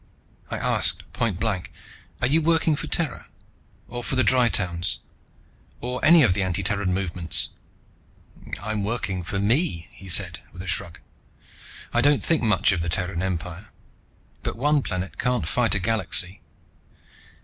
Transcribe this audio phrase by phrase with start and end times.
[0.49, 1.71] I asked point blank,
[2.23, 3.27] "Are you working for Terra?
[3.87, 4.97] Or for the Dry towns?
[5.79, 7.49] Or any of the anti Terran movements?"
[8.59, 10.97] "I'm working for me", he said with a shrug.
[11.93, 13.67] "I don't think much of the Terran Empire,
[14.41, 16.41] but one planet can't fight a galaxy.